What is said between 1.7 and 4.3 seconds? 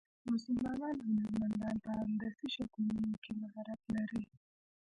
په هندسي شکلونو کې مهارت لري.